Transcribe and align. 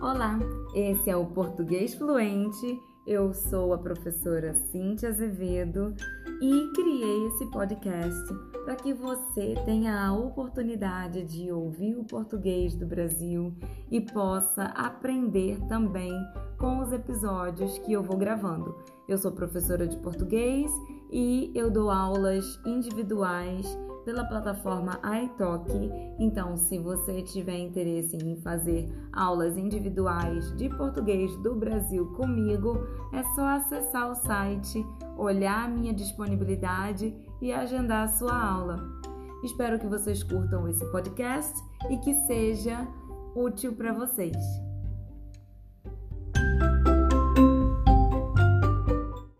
Olá, 0.00 0.38
esse 0.74 1.10
é 1.10 1.16
o 1.16 1.26
Português 1.26 1.92
Fluente. 1.92 2.80
Eu 3.06 3.34
sou 3.34 3.74
a 3.74 3.78
professora 3.78 4.54
Cíntia 4.54 5.10
Azevedo 5.10 5.94
e 6.40 6.72
criei 6.74 7.26
esse 7.26 7.44
podcast 7.50 8.34
para 8.64 8.76
que 8.76 8.94
você 8.94 9.56
tenha 9.66 10.06
a 10.06 10.10
oportunidade 10.14 11.22
de 11.24 11.52
ouvir 11.52 11.98
o 11.98 12.04
português 12.04 12.74
do 12.74 12.86
Brasil 12.86 13.54
e 13.90 14.00
possa 14.00 14.64
aprender 14.68 15.60
também 15.68 16.14
com 16.58 16.78
os 16.78 16.90
episódios 16.94 17.76
que 17.80 17.92
eu 17.92 18.02
vou 18.02 18.16
gravando. 18.16 18.74
Eu 19.06 19.18
sou 19.18 19.32
professora 19.32 19.86
de 19.86 19.98
português 19.98 20.72
e 21.12 21.50
eu 21.54 21.70
dou 21.70 21.90
aulas 21.90 22.60
individuais 22.64 23.66
pela 24.04 24.24
plataforma 24.24 25.00
iTalk. 25.22 25.70
Então, 26.18 26.56
se 26.56 26.78
você 26.78 27.22
tiver 27.22 27.58
interesse 27.58 28.16
em 28.16 28.36
fazer 28.40 28.88
aulas 29.12 29.56
individuais 29.56 30.56
de 30.56 30.68
português 30.68 31.34
do 31.42 31.54
Brasil 31.54 32.06
comigo, 32.14 32.86
é 33.12 33.22
só 33.34 33.46
acessar 33.46 34.10
o 34.10 34.14
site, 34.14 34.84
olhar 35.16 35.64
a 35.64 35.68
minha 35.68 35.92
disponibilidade 35.92 37.14
e 37.40 37.52
agendar 37.52 38.04
a 38.04 38.12
sua 38.12 38.34
aula. 38.34 39.00
Espero 39.42 39.78
que 39.78 39.86
vocês 39.86 40.22
curtam 40.22 40.68
esse 40.68 40.84
podcast 40.90 41.58
e 41.88 41.96
que 41.98 42.12
seja 42.26 42.86
útil 43.34 43.74
para 43.74 43.92
vocês. 43.92 44.36